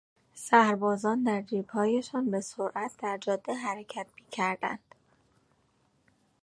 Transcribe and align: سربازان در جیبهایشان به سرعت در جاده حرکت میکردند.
سربازان 0.33 1.23
در 1.23 1.41
جیبهایشان 1.41 2.31
به 2.31 2.41
سرعت 2.41 2.91
در 3.01 3.17
جاده 3.17 3.53
حرکت 3.53 4.07
میکردند. 4.17 4.95